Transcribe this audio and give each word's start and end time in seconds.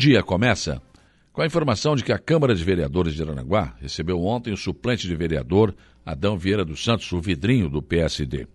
dia 0.00 0.22
começa 0.22 0.80
com 1.30 1.42
a 1.42 1.46
informação 1.46 1.94
de 1.94 2.02
que 2.02 2.10
a 2.10 2.18
Câmara 2.18 2.54
de 2.54 2.64
Vereadores 2.64 3.12
de 3.12 3.22
Aranaguá 3.22 3.76
recebeu 3.82 4.24
ontem 4.24 4.50
o 4.50 4.56
suplente 4.56 5.06
de 5.06 5.14
vereador 5.14 5.74
Adão 6.06 6.38
Vieira 6.38 6.64
dos 6.64 6.82
Santos, 6.82 7.12
o 7.12 7.20
vidrinho 7.20 7.68
do 7.68 7.82
PSD. 7.82 8.48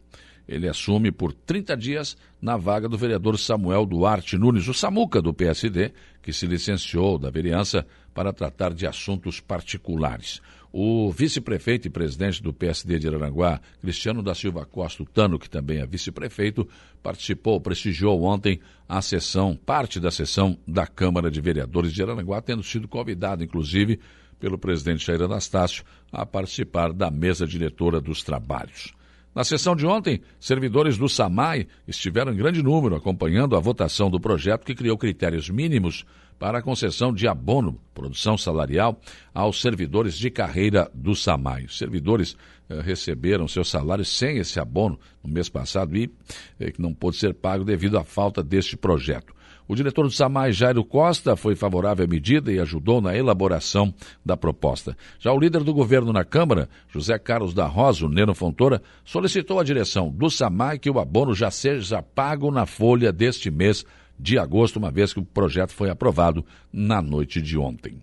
Ele 0.48 0.68
assume 0.68 1.12
por 1.12 1.34
30 1.34 1.76
dias 1.76 2.18
na 2.42 2.58
vaga 2.58 2.88
do 2.88 2.98
vereador 2.98 3.38
Samuel 3.40 3.86
Duarte 3.86 4.38
Nunes, 4.38 4.68
o 4.68 4.74
Samuca 4.74 5.22
do 5.22 5.34
PSD, 5.34 5.92
que 6.22 6.32
se 6.32 6.46
licenciou 6.46 7.18
da 7.18 7.30
vereança 7.30 7.86
para 8.14 8.32
tratar 8.32 8.74
de 8.74 8.88
assuntos 8.88 9.40
particulares. 9.40 10.42
O 10.72 11.10
vice-prefeito 11.10 11.88
e 11.88 11.90
presidente 11.90 12.44
do 12.44 12.54
PSD 12.54 13.00
de 13.00 13.08
Aranguá, 13.08 13.62
Cristiano 13.82 14.22
da 14.22 14.36
Silva 14.36 14.66
Costa 14.66 15.06
Tano, 15.06 15.40
que 15.40 15.50
também 15.50 15.80
é 15.80 15.86
vice-prefeito, 15.86 16.68
participou, 17.02 17.62
prestigiou 17.62 18.22
ontem 18.24 18.60
a 18.88 19.02
sessão, 19.02 19.56
parte 19.56 20.02
da 20.02 20.12
sessão 20.12 20.58
da 20.68 20.86
Câmara 20.86 21.32
de 21.32 21.40
Vereadores 21.40 21.94
de 21.94 22.04
Aranguá, 22.04 22.42
tendo 22.42 22.62
sido 22.62 22.90
convidado, 22.90 23.44
inclusive, 23.44 24.00
pelo 24.38 24.58
presidente 24.58 25.06
Jair 25.06 25.22
Anastácio 25.22 25.86
a 26.12 26.26
participar 26.26 26.92
da 26.92 27.10
mesa 27.10 27.48
diretora 27.48 28.02
dos 28.02 28.22
trabalhos. 28.22 28.94
Na 29.36 29.44
sessão 29.44 29.76
de 29.76 29.86
ontem, 29.86 30.22
servidores 30.40 30.98
do 30.98 31.10
SAMAI 31.10 31.68
estiveram 31.86 32.32
em 32.32 32.38
grande 32.38 32.64
número 32.64 32.96
acompanhando 32.96 33.58
a 33.58 33.60
votação 33.60 34.10
do 34.10 34.18
projeto 34.18 34.66
que 34.66 34.74
criou 34.74 34.98
critérios 34.98 35.50
mínimos 35.50 36.06
para 36.40 36.60
a 36.60 36.62
concessão 36.62 37.14
de 37.14 37.28
abono, 37.28 37.78
produção 37.94 38.38
salarial, 38.38 38.98
aos 39.34 39.62
servidores 39.62 40.18
de 40.18 40.32
carreira 40.32 40.90
do 40.94 41.14
SAMAI. 41.14 41.66
Os 41.66 41.78
servidores 41.78 42.38
eh, 42.70 42.80
receberam 42.80 43.46
seus 43.46 43.70
salários 43.70 44.08
sem 44.08 44.38
esse 44.38 44.58
abono 44.58 44.98
no 45.22 45.30
mês 45.30 45.50
passado 45.50 45.98
e 45.98 46.10
eh, 46.58 46.72
não 46.80 46.94
pôde 46.94 47.18
ser 47.18 47.34
pago 47.34 47.66
devido 47.66 47.98
à 47.98 48.06
falta 48.06 48.42
deste 48.42 48.78
projeto. 48.78 49.35
O 49.68 49.76
diretor 49.76 50.04
do 50.04 50.12
SAMAI, 50.12 50.52
Jairo 50.52 50.84
Costa, 50.84 51.36
foi 51.36 51.56
favorável 51.56 52.06
à 52.06 52.08
medida 52.08 52.54
e 52.54 52.60
ajudou 52.60 53.02
na 53.02 53.18
elaboração 53.18 53.92
da 54.24 54.38
proposta. 54.38 54.96
Já 55.20 55.34
o 55.34 55.40
líder 55.40 55.64
do 55.64 55.74
governo 55.74 56.14
na 56.14 56.24
Câmara, 56.24 56.70
José 56.88 57.18
Carlos 57.18 57.52
da 57.52 57.66
Rosa, 57.66 58.06
o 58.06 58.10
Neno 58.10 58.36
Fontoura, 58.36 58.80
solicitou 59.04 59.60
à 59.60 59.64
direção 59.64 60.12
do 60.12 60.30
SAMAI 60.30 60.78
que 60.78 60.90
o 60.90 61.00
abono 61.00 61.34
já 61.34 61.50
seja 61.50 62.04
pago 62.04 62.52
na 62.52 62.68
folha 62.68 63.12
deste 63.12 63.50
mês 63.50 63.84
de 64.20 64.38
agosto, 64.38 64.78
uma 64.78 64.92
vez 64.92 65.14
que 65.14 65.20
o 65.20 65.26
projeto 65.26 65.74
foi 65.74 65.90
aprovado 65.90 66.46
na 66.72 67.02
noite 67.02 67.42
de 67.42 67.58
ontem. 67.58 68.00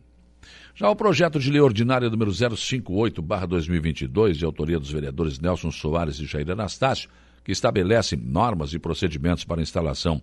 Já 0.75 0.91
o 0.91 0.97
projeto 0.97 1.39
de 1.39 1.51
lei 1.51 1.61
ordinária 1.61 2.11
número 2.11 2.33
058-2022, 2.33 4.33
de 4.33 4.45
autoria 4.45 4.81
dos 4.81 4.91
vereadores 4.91 5.39
Nelson 5.39 5.71
Soares 5.71 6.19
e 6.19 6.27
Jair 6.27 6.51
Anastácio, 6.51 7.09
que 7.45 7.53
estabelece 7.53 8.17
normas 8.17 8.73
e 8.73 8.79
procedimentos 8.79 9.45
para 9.45 9.63
instalação 9.63 10.21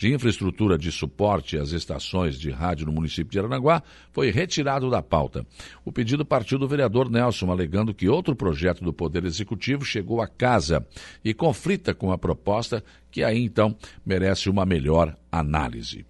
de 0.00 0.14
infraestrutura 0.14 0.78
de 0.78 0.90
suporte 0.90 1.58
às 1.58 1.72
estações 1.72 2.40
de 2.40 2.50
rádio 2.50 2.86
no 2.86 2.92
município 2.92 3.30
de 3.30 3.38
Aranaguá 3.38 3.82
foi 4.10 4.30
retirado 4.30 4.88
da 4.88 5.02
pauta. 5.02 5.46
O 5.84 5.92
pedido 5.92 6.24
partiu 6.24 6.58
do 6.58 6.66
vereador 6.66 7.10
Nelson, 7.10 7.52
alegando 7.52 7.92
que 7.92 8.08
outro 8.08 8.34
projeto 8.34 8.82
do 8.82 8.94
Poder 8.94 9.26
Executivo 9.26 9.84
chegou 9.84 10.22
à 10.22 10.26
casa 10.26 10.86
e 11.22 11.34
conflita 11.34 11.92
com 11.92 12.10
a 12.10 12.16
proposta, 12.16 12.82
que 13.10 13.22
aí 13.22 13.44
então 13.44 13.76
merece 14.02 14.48
uma 14.48 14.64
melhor 14.64 15.14
análise. 15.30 16.06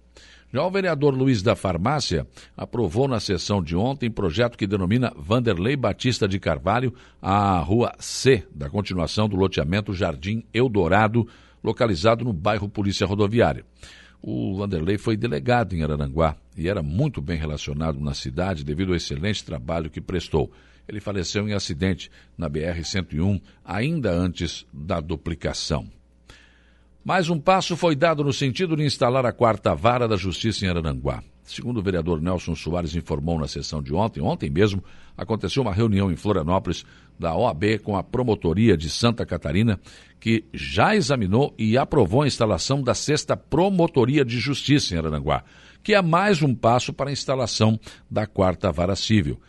Já 0.53 0.65
o 0.65 0.71
vereador 0.71 1.13
Luiz 1.13 1.41
da 1.41 1.53
Farmácia 1.53 2.25
aprovou 2.55 3.09
na 3.09 3.19
sessão 3.19 3.61
de 3.61 3.75
ontem 3.75 4.09
projeto 4.09 4.57
que 4.57 4.67
denomina 4.67 5.11
Vanderlei 5.17 5.75
Batista 5.75 6.29
de 6.29 6.39
Carvalho 6.39 6.93
a 7.21 7.59
Rua 7.59 7.91
C, 7.99 8.45
da 8.55 8.69
continuação 8.69 9.27
do 9.27 9.35
loteamento 9.35 9.93
Jardim 9.93 10.45
Eldorado, 10.53 11.27
localizado 11.63 12.23
no 12.23 12.33
bairro 12.33 12.69
Polícia 12.69 13.05
Rodoviária. 13.05 13.65
O 14.21 14.55
Vanderlei 14.55 14.97
foi 14.97 15.17
delegado 15.17 15.73
em 15.73 15.83
Araranguá 15.83 16.35
e 16.55 16.67
era 16.67 16.83
muito 16.83 17.21
bem 17.21 17.37
relacionado 17.37 17.99
na 17.99 18.13
cidade 18.13 18.63
devido 18.63 18.89
ao 18.89 18.95
excelente 18.95 19.43
trabalho 19.43 19.89
que 19.89 19.99
prestou. 19.99 20.51
Ele 20.87 20.99
faleceu 20.99 21.47
em 21.47 21.53
acidente 21.53 22.11
na 22.37 22.49
BR-101 22.49 23.41
ainda 23.65 24.11
antes 24.11 24.65
da 24.71 24.99
duplicação. 24.99 25.89
Mais 27.03 27.29
um 27.29 27.39
passo 27.39 27.75
foi 27.75 27.95
dado 27.95 28.23
no 28.23 28.31
sentido 28.31 28.75
de 28.75 28.83
instalar 28.83 29.25
a 29.25 29.31
quarta 29.31 29.73
vara 29.73 30.07
da 30.07 30.15
Justiça 30.15 30.65
em 30.65 30.69
Araranguá. 30.69 31.23
Segundo 31.43 31.79
o 31.79 31.83
vereador 31.83 32.21
Nelson 32.21 32.55
Soares 32.55 32.95
informou 32.95 33.39
na 33.39 33.47
sessão 33.47 33.81
de 33.81 33.93
ontem, 33.93 34.21
ontem 34.21 34.49
mesmo, 34.49 34.83
aconteceu 35.17 35.63
uma 35.63 35.73
reunião 35.73 36.11
em 36.11 36.15
Florianópolis 36.15 36.85
da 37.19 37.35
OAB 37.35 37.79
com 37.83 37.97
a 37.97 38.03
Promotoria 38.03 38.77
de 38.77 38.89
Santa 38.89 39.25
Catarina, 39.25 39.79
que 40.19 40.45
já 40.53 40.95
examinou 40.95 41.53
e 41.57 41.77
aprovou 41.77 42.21
a 42.21 42.27
instalação 42.27 42.81
da 42.81 42.93
sexta 42.93 43.35
Promotoria 43.35 44.23
de 44.23 44.39
Justiça 44.39 44.93
em 44.93 44.97
Arananguá, 44.97 45.43
que 45.83 45.93
é 45.93 46.01
mais 46.01 46.41
um 46.41 46.53
passo 46.53 46.93
para 46.93 47.09
a 47.09 47.13
instalação 47.13 47.79
da 48.09 48.25
quarta 48.25 48.71
vara 48.71 48.95
civil, 48.95 49.39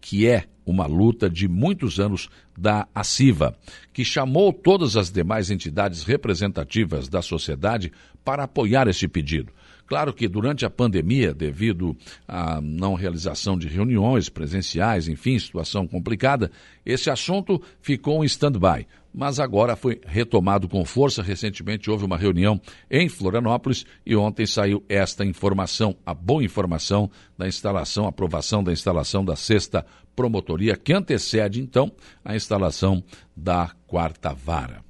que 0.00 0.26
é 0.26 0.44
uma 0.64 0.86
luta 0.86 1.30
de 1.30 1.48
muitos 1.48 1.98
anos 1.98 2.28
da 2.56 2.86
ACIVA, 2.94 3.56
que 3.92 4.04
chamou 4.04 4.52
todas 4.52 4.96
as 4.96 5.10
demais 5.10 5.50
entidades 5.50 6.02
representativas 6.02 7.08
da 7.08 7.22
sociedade 7.22 7.90
para 8.22 8.44
apoiar 8.44 8.86
esse 8.86 9.08
pedido. 9.08 9.50
Claro 9.88 10.12
que 10.12 10.28
durante 10.28 10.66
a 10.66 10.70
pandemia, 10.70 11.32
devido 11.32 11.96
à 12.28 12.60
não 12.60 12.92
realização 12.92 13.58
de 13.58 13.66
reuniões 13.68 14.28
presenciais, 14.28 15.08
enfim, 15.08 15.38
situação 15.38 15.88
complicada, 15.88 16.50
esse 16.84 17.08
assunto 17.08 17.60
ficou 17.80 18.22
em 18.22 18.26
stand-by. 18.26 18.86
Mas 19.14 19.40
agora 19.40 19.74
foi 19.74 19.98
retomado 20.06 20.68
com 20.68 20.84
força. 20.84 21.22
Recentemente 21.22 21.90
houve 21.90 22.04
uma 22.04 22.18
reunião 22.18 22.60
em 22.90 23.08
Florianópolis 23.08 23.86
e 24.04 24.14
ontem 24.14 24.46
saiu 24.46 24.84
esta 24.90 25.24
informação, 25.24 25.96
a 26.04 26.12
boa 26.12 26.44
informação 26.44 27.10
da 27.36 27.48
instalação, 27.48 28.06
aprovação 28.06 28.62
da 28.62 28.70
instalação 28.70 29.24
da 29.24 29.36
sexta 29.36 29.86
promotoria, 30.14 30.76
que 30.76 30.92
antecede 30.92 31.62
então 31.62 31.90
a 32.22 32.36
instalação 32.36 33.02
da 33.34 33.72
quarta 33.86 34.34
vara. 34.34 34.87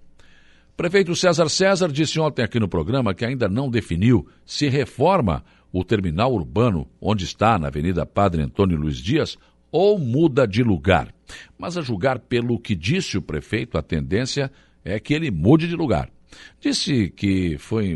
Prefeito 0.78 1.12
César 1.16 1.48
César 1.50 1.90
disse 1.90 2.20
ontem 2.20 2.40
aqui 2.40 2.60
no 2.60 2.68
programa 2.68 3.12
que 3.12 3.24
ainda 3.24 3.48
não 3.48 3.68
definiu 3.68 4.28
se 4.46 4.68
reforma 4.68 5.44
o 5.72 5.82
terminal 5.82 6.32
urbano 6.32 6.86
onde 7.00 7.24
está, 7.24 7.58
na 7.58 7.66
Avenida 7.66 8.06
Padre 8.06 8.42
Antônio 8.42 8.78
Luiz 8.78 8.98
Dias, 8.98 9.36
ou 9.72 9.98
muda 9.98 10.46
de 10.46 10.62
lugar. 10.62 11.12
Mas 11.58 11.76
a 11.76 11.82
julgar 11.82 12.20
pelo 12.20 12.60
que 12.60 12.76
disse 12.76 13.18
o 13.18 13.22
prefeito, 13.22 13.76
a 13.76 13.82
tendência 13.82 14.52
é 14.84 15.00
que 15.00 15.12
ele 15.12 15.32
mude 15.32 15.66
de 15.66 15.74
lugar. 15.74 16.08
Disse 16.60 17.08
que 17.10 17.56
foi 17.58 17.94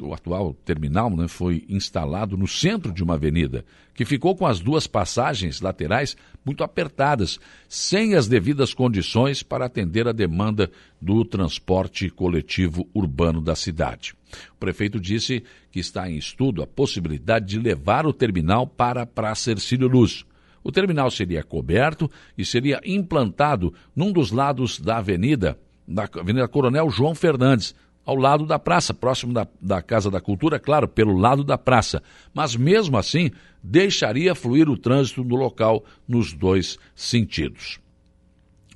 o 0.00 0.14
atual 0.14 0.54
terminal 0.64 1.14
né, 1.14 1.28
foi 1.28 1.64
instalado 1.68 2.36
no 2.36 2.46
centro 2.46 2.92
de 2.92 3.02
uma 3.02 3.14
avenida, 3.14 3.64
que 3.94 4.04
ficou 4.04 4.34
com 4.34 4.46
as 4.46 4.60
duas 4.60 4.86
passagens 4.86 5.60
laterais 5.60 6.16
muito 6.44 6.64
apertadas, 6.64 7.38
sem 7.68 8.14
as 8.14 8.26
devidas 8.26 8.72
condições 8.72 9.42
para 9.42 9.66
atender 9.66 10.08
a 10.08 10.12
demanda 10.12 10.70
do 11.00 11.24
transporte 11.24 12.08
coletivo 12.08 12.88
urbano 12.94 13.40
da 13.40 13.54
cidade. 13.54 14.14
O 14.54 14.58
prefeito 14.58 15.00
disse 15.00 15.42
que 15.70 15.80
está 15.80 16.10
em 16.10 16.16
estudo 16.16 16.62
a 16.62 16.66
possibilidade 16.66 17.46
de 17.46 17.58
levar 17.58 18.06
o 18.06 18.12
terminal 18.12 18.66
para 18.66 19.02
a 19.02 19.06
Praça 19.06 19.50
Ercílio 19.50 19.88
Luz. 19.88 20.24
O 20.62 20.72
terminal 20.72 21.10
seria 21.10 21.42
coberto 21.42 22.10
e 22.36 22.44
seria 22.44 22.80
implantado 22.84 23.72
num 23.94 24.12
dos 24.12 24.30
lados 24.30 24.80
da 24.80 24.98
avenida 24.98 25.58
na 25.88 26.02
Avenida 26.02 26.46
Coronel 26.46 26.90
João 26.90 27.14
Fernandes, 27.14 27.74
ao 28.04 28.14
lado 28.14 28.46
da 28.46 28.58
praça, 28.58 28.92
próximo 28.92 29.32
da, 29.32 29.46
da 29.60 29.82
Casa 29.82 30.10
da 30.10 30.20
Cultura, 30.20 30.58
claro, 30.58 30.86
pelo 30.86 31.16
lado 31.16 31.42
da 31.42 31.56
praça. 31.56 32.02
Mas 32.32 32.54
mesmo 32.54 32.96
assim, 32.96 33.30
deixaria 33.62 34.34
fluir 34.34 34.68
o 34.68 34.76
trânsito 34.76 35.24
no 35.24 35.34
local 35.34 35.84
nos 36.06 36.32
dois 36.32 36.78
sentidos. 36.94 37.80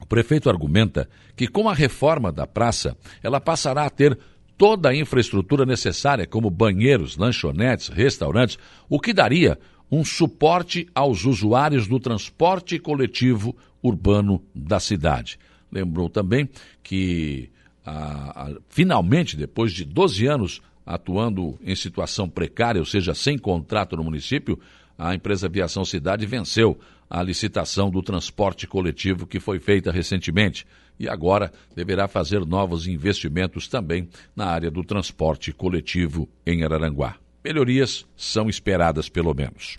O 0.01 0.07
prefeito 0.07 0.51
argumenta 0.51 1.09
que 1.37 1.47
com 1.47 1.69
a 1.69 1.75
reforma 1.75 2.33
da 2.33 2.47
praça, 2.47 2.97
ela 3.23 3.41
passará 3.41 3.87
a 3.87 3.91
ter 3.91 4.19
toda 4.59 4.91
a 4.91 4.97
infraestrutura 4.97 5.65
necessária, 5.65 6.27
como 6.27 6.51
banheiros, 6.51 7.17
lanchonetes, 7.17 7.89
restaurantes, 7.89 8.59
o 8.89 9.01
que 9.01 9.13
daria 9.13 9.59
um 9.91 10.05
suporte 10.05 10.87
aos 10.95 11.25
usuários 11.25 11.87
do 11.87 11.99
transporte 11.99 12.79
coletivo 12.79 13.57
urbano 13.83 14.43
da 14.55 14.79
cidade. 14.79 15.39
Lembrou 15.73 16.11
também 16.11 16.49
que, 16.83 17.51
a, 17.85 18.43
a, 18.43 18.57
finalmente, 18.69 19.37
depois 19.37 19.73
de 19.73 19.85
12 19.85 20.27
anos 20.27 20.61
atuando 20.85 21.59
em 21.63 21.75
situação 21.75 22.29
precária, 22.29 22.81
ou 22.81 22.85
seja, 22.85 23.15
sem 23.15 23.39
contrato 23.39 23.97
no 23.97 24.05
município, 24.05 24.59
a 24.99 25.15
empresa 25.15 25.49
Viação 25.49 25.85
Cidade 25.85 26.27
venceu 26.27 26.79
a 27.09 27.23
licitação 27.23 27.91
do 27.91 28.03
transporte 28.03 28.67
coletivo 28.67 29.27
que 29.27 29.41
foi 29.41 29.59
feita 29.59 29.91
recentemente 29.91 30.67
e 30.99 31.09
agora 31.09 31.53
deverá 31.75 32.07
fazer 32.07 32.45
novos 32.47 32.87
investimentos 32.87 33.69
também 33.69 34.09
na 34.37 34.47
área 34.47 34.71
do 34.71 34.85
transporte 34.85 35.53
coletivo 35.53 36.29
em 36.47 36.63
Araranguá. 36.65 37.17
Melhorias 37.45 38.07
são 38.17 38.49
esperadas, 38.49 39.09
pelo 39.09 39.35
menos. 39.35 39.79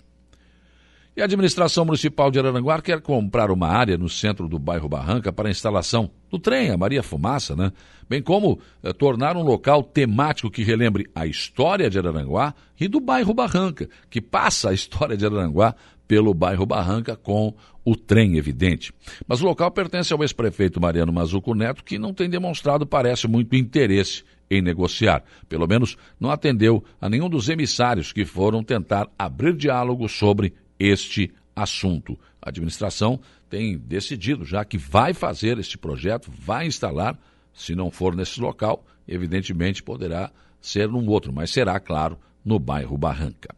E 1.16 1.22
a 1.22 1.26
administração 1.26 1.84
municipal 1.84 2.28
de 2.28 2.40
Araranguá 2.40 2.82
quer 2.82 3.00
comprar 3.00 3.48
uma 3.48 3.68
área 3.68 3.96
no 3.96 4.08
centro 4.08 4.48
do 4.48 4.58
bairro 4.58 4.88
Barranca 4.88 5.32
para 5.32 5.48
a 5.48 5.50
instalação 5.50 6.10
do 6.28 6.40
trem, 6.40 6.70
a 6.70 6.76
Maria 6.76 7.04
Fumaça, 7.04 7.54
né? 7.54 7.70
Bem 8.08 8.20
como 8.20 8.58
eh, 8.82 8.92
tornar 8.92 9.36
um 9.36 9.44
local 9.44 9.84
temático 9.84 10.50
que 10.50 10.64
relembre 10.64 11.08
a 11.14 11.24
história 11.24 11.88
de 11.88 12.00
Araranguá 12.00 12.52
e 12.80 12.88
do 12.88 12.98
bairro 12.98 13.32
Barranca, 13.32 13.88
que 14.10 14.20
passa 14.20 14.70
a 14.70 14.74
história 14.74 15.16
de 15.16 15.24
Araranguá 15.24 15.76
pelo 16.08 16.34
bairro 16.34 16.66
Barranca 16.66 17.14
com 17.14 17.54
o 17.84 17.94
trem 17.94 18.36
evidente. 18.36 18.92
Mas 19.26 19.40
o 19.40 19.46
local 19.46 19.70
pertence 19.70 20.12
ao 20.12 20.20
ex-prefeito 20.20 20.80
Mariano 20.80 21.12
Mazuco 21.12 21.54
Neto, 21.54 21.84
que 21.84 21.96
não 21.96 22.12
tem 22.12 22.28
demonstrado, 22.28 22.84
parece, 22.84 23.28
muito 23.28 23.54
interesse 23.54 24.24
em 24.50 24.60
negociar. 24.60 25.22
Pelo 25.48 25.68
menos 25.68 25.96
não 26.18 26.30
atendeu 26.30 26.82
a 27.00 27.08
nenhum 27.08 27.28
dos 27.28 27.48
emissários 27.48 28.12
que 28.12 28.24
foram 28.24 28.64
tentar 28.64 29.08
abrir 29.16 29.54
diálogo 29.54 30.08
sobre 30.08 30.52
este 30.86 31.32
assunto. 31.54 32.18
A 32.40 32.48
administração 32.48 33.20
tem 33.48 33.78
decidido 33.78 34.44
já 34.44 34.64
que 34.64 34.76
vai 34.76 35.14
fazer 35.14 35.58
este 35.58 35.78
projeto, 35.78 36.30
vai 36.30 36.66
instalar, 36.66 37.18
se 37.52 37.74
não 37.74 37.90
for 37.90 38.14
nesse 38.14 38.40
local, 38.40 38.84
evidentemente 39.06 39.82
poderá 39.82 40.30
ser 40.60 40.88
num 40.88 41.06
outro, 41.08 41.32
mas 41.32 41.50
será, 41.50 41.78
claro, 41.78 42.18
no 42.44 42.58
bairro 42.58 42.98
Barranca. 42.98 43.54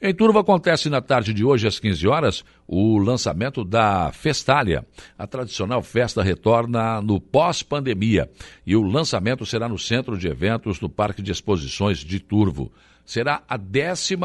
Em 0.00 0.14
Turva 0.14 0.40
acontece 0.40 0.90
na 0.90 1.00
tarde 1.00 1.32
de 1.32 1.42
hoje, 1.42 1.66
às 1.66 1.80
15 1.80 2.06
horas, 2.06 2.44
o 2.66 2.98
lançamento 2.98 3.64
da 3.64 4.12
Festália. 4.12 4.84
A 5.18 5.26
tradicional 5.26 5.82
festa 5.82 6.22
retorna 6.22 7.00
no 7.00 7.18
pós-pandemia 7.18 8.30
e 8.66 8.76
o 8.76 8.82
lançamento 8.82 9.46
será 9.46 9.68
no 9.68 9.78
Centro 9.78 10.18
de 10.18 10.28
Eventos 10.28 10.78
do 10.78 10.90
Parque 10.90 11.22
de 11.22 11.32
Exposições 11.32 11.98
de 11.98 12.20
Turvo 12.20 12.70
será 13.06 13.42
a 13.48 13.56
11 13.56 14.16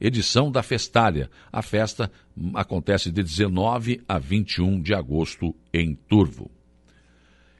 edição 0.00 0.50
da 0.50 0.62
Festália. 0.62 1.30
A 1.50 1.62
festa 1.62 2.10
acontece 2.54 3.10
de 3.10 3.22
19 3.22 4.02
a 4.06 4.18
21 4.18 4.82
de 4.82 4.92
agosto 4.92 5.54
em 5.72 5.94
Turvo. 5.94 6.50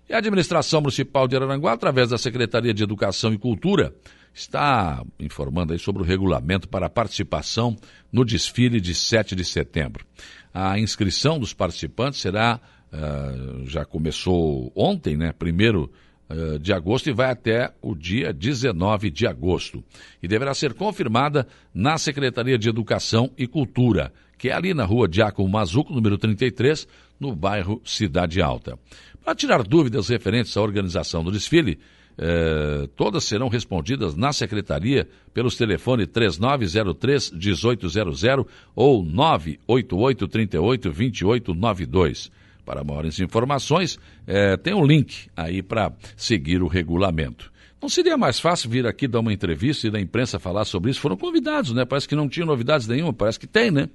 E 0.09 0.13
a 0.13 0.19
administração 0.19 0.81
municipal 0.81 1.27
de 1.27 1.37
Araranguá, 1.37 1.73
através 1.73 2.11
da 2.11 2.19
Secretaria 2.19 2.75
de 2.75 2.83
Educação 2.83 3.33
e 3.33 3.39
Cultura, 3.39 3.95
está 4.35 5.03
informando 5.19 5.73
aí 5.73 5.79
sobre 5.79 6.03
o 6.03 6.05
regulamento 6.05 6.69
para 6.69 6.87
a 6.87 6.91
participação 6.91 7.77
no 8.13 8.25
desfile 8.25 8.81
de 8.81 8.95
7 8.95 9.35
de 9.35 9.45
setembro. 9.45 10.05
A 10.53 10.79
inscrição 10.79 11.39
dos 11.39 11.55
participantes 11.55 12.21
será, 12.21 12.61
uh, 12.93 13.67
já 13.67 13.85
começou 13.85 14.71
ontem, 14.75 15.17
né? 15.17 15.33
Primeiro 15.33 15.91
eh, 16.27 16.59
de 16.59 16.73
agosto 16.73 17.11
e 17.11 17.13
vai 17.13 17.31
até 17.31 17.71
o 17.83 17.95
dia 17.95 18.33
19 18.33 19.11
de 19.11 19.27
agosto. 19.27 19.85
E 20.23 20.27
deverá 20.27 20.55
ser 20.55 20.73
confirmada 20.73 21.47
na 21.73 21.99
Secretaria 21.99 22.57
de 22.57 22.67
Educação 22.67 23.31
e 23.37 23.47
Cultura, 23.47 24.11
que 24.39 24.49
é 24.49 24.55
ali 24.55 24.73
na 24.73 24.85
rua 24.85 25.07
Diácono 25.07 25.49
Mazuco, 25.49 25.93
número 25.93 26.17
33, 26.17 26.89
no 27.19 27.35
bairro 27.35 27.81
Cidade 27.85 28.43
Alta. 28.43 28.79
Para 29.25 29.35
tirar 29.35 29.63
dúvidas 29.63 30.09
referentes 30.09 30.57
à 30.57 30.63
organização 30.63 31.25
do 31.25 31.33
desfile, 31.33 31.79
eh, 32.17 32.89
todas 32.95 33.25
serão 33.25 33.49
respondidas 33.49 34.15
na 34.15 34.33
secretaria 34.33 35.09
pelos 35.33 35.57
telefones 35.57 36.07
3903-1800 36.09 38.47
ou 38.75 39.05
988 39.05 40.29
38 40.29 40.91
2892. 40.91 42.31
Para 42.65 42.83
maiores 42.83 43.21
informações, 43.21 43.99
é, 44.27 44.57
tem 44.57 44.75
um 44.75 44.87
link 44.87 45.29
aí 45.37 45.63
para 45.63 45.93
seguir 46.17 46.63
o 46.63 46.67
regulamento. 46.67 47.53
Não 47.81 47.89
seria 47.91 48.17
mais 48.17 48.41
fácil 48.41 48.71
vir 48.71 48.87
aqui 48.87 49.07
dar 49.07 49.21
uma 49.21 49.35
entrevista 49.35 49.87
e 49.87 49.91
da 49.91 50.01
imprensa 50.01 50.39
falar 50.39 50.65
sobre 50.65 50.91
isso? 50.91 51.01
Foram 51.01 51.19
convidados, 51.19 51.75
né? 51.75 51.85
Parece 51.85 52.09
que 52.09 52.17
não 52.17 52.27
tinha 52.27 52.47
novidades 52.47 52.87
nenhuma, 52.87 53.13
parece 53.13 53.39
que 53.39 53.47
tem, 53.47 53.71
né? 53.71 53.91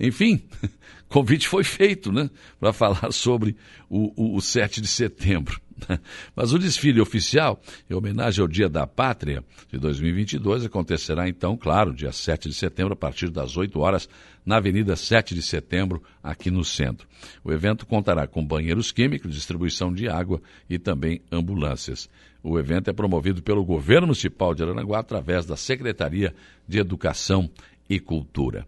Enfim, 0.00 0.42
convite 1.08 1.48
foi 1.48 1.64
feito, 1.64 2.12
né? 2.12 2.30
Para 2.60 2.72
falar 2.72 3.12
sobre 3.12 3.56
o, 3.88 4.12
o, 4.16 4.36
o 4.36 4.40
7 4.40 4.80
de 4.80 4.86
setembro. 4.86 5.60
Mas 6.34 6.52
o 6.52 6.58
desfile 6.58 7.00
oficial, 7.00 7.60
em 7.88 7.94
homenagem 7.94 8.42
ao 8.42 8.48
Dia 8.48 8.68
da 8.68 8.86
Pátria 8.86 9.44
de 9.70 9.78
2022, 9.78 10.64
acontecerá 10.64 11.28
então, 11.28 11.56
claro, 11.56 11.94
dia 11.94 12.12
7 12.12 12.48
de 12.48 12.54
setembro, 12.54 12.94
a 12.94 12.96
partir 12.96 13.30
das 13.30 13.56
8 13.56 13.78
horas, 13.78 14.08
na 14.44 14.56
Avenida 14.56 14.96
7 14.96 15.34
de 15.34 15.42
Setembro, 15.42 16.02
aqui 16.22 16.50
no 16.50 16.64
centro. 16.64 17.06
O 17.44 17.52
evento 17.52 17.84
contará 17.84 18.26
com 18.26 18.44
banheiros 18.44 18.90
químicos, 18.90 19.34
distribuição 19.34 19.92
de 19.92 20.08
água 20.08 20.40
e 20.70 20.78
também 20.78 21.20
ambulâncias. 21.30 22.08
O 22.42 22.58
evento 22.58 22.88
é 22.88 22.92
promovido 22.92 23.42
pelo 23.42 23.64
Governo 23.64 24.06
Municipal 24.06 24.54
de 24.54 24.62
Aranaguá 24.62 25.00
através 25.00 25.44
da 25.44 25.56
Secretaria 25.56 26.34
de 26.66 26.78
Educação 26.78 27.50
e 27.90 28.00
Cultura. 28.00 28.66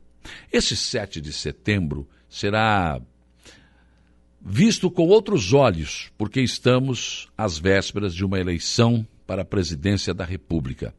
Esse 0.52 0.76
7 0.76 1.20
de 1.20 1.32
setembro 1.32 2.08
será 2.28 3.00
visto 4.40 4.90
com 4.90 5.06
outros 5.08 5.52
olhos, 5.52 6.10
porque 6.16 6.40
estamos 6.40 7.28
às 7.36 7.58
vésperas 7.58 8.14
de 8.14 8.24
uma 8.24 8.38
eleição 8.38 9.06
para 9.26 9.42
a 9.42 9.44
presidência 9.44 10.14
da 10.14 10.24
República. 10.24 10.94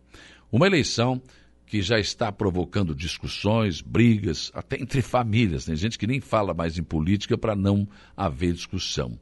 Uma 0.51 0.67
eleição 0.67 1.21
que 1.65 1.81
já 1.81 1.97
está 1.97 2.31
provocando 2.31 2.93
discussões, 2.93 3.79
brigas, 3.79 4.51
até 4.53 4.75
entre 4.75 5.01
famílias. 5.01 5.65
Tem 5.65 5.75
gente 5.75 5.97
que 5.97 6.05
nem 6.05 6.19
fala 6.19 6.53
mais 6.53 6.77
em 6.77 6.83
política 6.83 7.37
para 7.37 7.55
não 7.55 7.87
haver 8.15 8.53
discussão. 8.53 9.17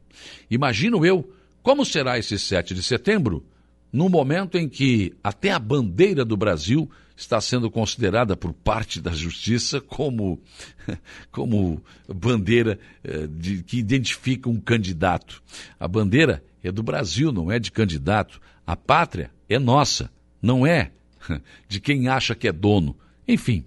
Imagino 0.49 1.05
eu 1.05 1.31
como 1.61 1.85
será 1.85 2.17
esse 2.17 2.39
7 2.39 2.73
de 2.73 2.81
setembro, 2.81 3.45
no 3.91 4.09
momento 4.09 4.57
em 4.57 4.67
que 4.67 5.13
até 5.23 5.51
a 5.51 5.59
bandeira 5.59 6.23
do 6.23 6.37
Brasil 6.37 6.89
está 7.15 7.41
sendo 7.41 7.69
considerada 7.69 8.37
por 8.37 8.53
parte 8.53 9.01
da 9.01 9.11
justiça 9.11 9.81
como, 9.81 10.39
como 11.31 11.83
bandeira 12.07 12.79
eh, 13.03 13.27
de, 13.27 13.61
que 13.63 13.77
identifica 13.77 14.49
um 14.49 14.59
candidato. 14.59 15.43
A 15.79 15.87
bandeira 15.87 16.43
é 16.63 16.71
do 16.71 16.81
Brasil, 16.81 17.31
não 17.31 17.51
é 17.51 17.59
de 17.59 17.71
candidato. 17.71 18.39
A 18.65 18.75
pátria 18.75 19.31
é 19.49 19.59
nossa, 19.59 20.09
não 20.41 20.65
é 20.65 20.91
de 21.67 21.81
quem 21.81 22.07
acha 22.07 22.35
que 22.35 22.47
é 22.47 22.51
dono. 22.51 22.95
Enfim, 23.27 23.65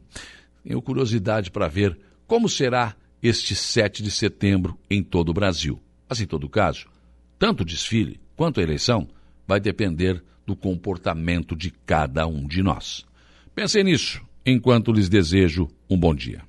tenho 0.64 0.80
curiosidade 0.80 1.50
para 1.50 1.68
ver 1.68 1.98
como 2.26 2.48
será 2.48 2.96
este 3.22 3.54
7 3.54 4.02
de 4.02 4.10
setembro 4.10 4.78
em 4.88 5.02
todo 5.02 5.28
o 5.28 5.34
Brasil. 5.34 5.78
Mas, 6.08 6.20
em 6.20 6.26
todo 6.26 6.48
caso, 6.48 6.86
tanto 7.38 7.62
o 7.62 7.66
desfile 7.66 8.20
quanto 8.36 8.60
a 8.60 8.62
eleição 8.62 9.08
vai 9.52 9.60
depender 9.60 10.22
do 10.46 10.56
comportamento 10.56 11.54
de 11.54 11.70
cada 11.84 12.26
um 12.26 12.46
de 12.46 12.62
nós. 12.62 13.04
Pensem 13.54 13.84
nisso 13.84 14.22
enquanto 14.46 14.90
lhes 14.90 15.10
desejo 15.10 15.68
um 15.90 15.98
bom 15.98 16.14
dia. 16.14 16.40